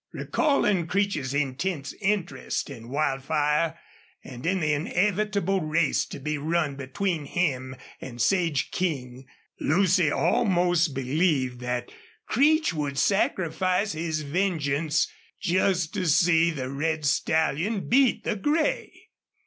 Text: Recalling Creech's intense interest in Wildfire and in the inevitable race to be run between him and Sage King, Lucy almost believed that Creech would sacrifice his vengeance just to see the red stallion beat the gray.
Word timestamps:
Recalling 0.13 0.87
Creech's 0.87 1.31
intense 1.31 1.93
interest 2.01 2.71
in 2.71 2.89
Wildfire 2.89 3.77
and 4.23 4.47
in 4.47 4.59
the 4.59 4.73
inevitable 4.73 5.61
race 5.61 6.07
to 6.07 6.19
be 6.19 6.39
run 6.39 6.75
between 6.75 7.25
him 7.25 7.75
and 8.01 8.19
Sage 8.19 8.71
King, 8.71 9.27
Lucy 9.59 10.09
almost 10.11 10.95
believed 10.95 11.59
that 11.59 11.91
Creech 12.25 12.73
would 12.73 12.97
sacrifice 12.97 13.91
his 13.91 14.21
vengeance 14.23 15.07
just 15.39 15.93
to 15.93 16.07
see 16.07 16.49
the 16.49 16.71
red 16.71 17.05
stallion 17.05 17.87
beat 17.87 18.23
the 18.23 18.35
gray. 18.35 18.89